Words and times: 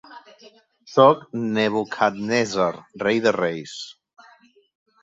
Sóc 0.93 1.21
Nebuchadnezzar, 1.59 2.75
rei 3.07 3.25
de 3.29 3.39
reis. 3.41 3.79